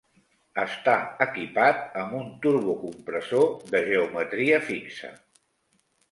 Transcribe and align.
Està 0.61 0.93
equipat 1.25 1.83
amb 2.03 2.15
un 2.19 2.31
turbocompressor 2.45 3.45
de 3.75 3.81
geometria 3.91 4.59
fixa. 4.71 5.13